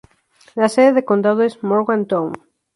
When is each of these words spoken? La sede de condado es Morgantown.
La 0.55 0.67
sede 0.67 0.93
de 0.93 1.05
condado 1.05 1.43
es 1.43 1.61
Morgantown. 1.61 2.33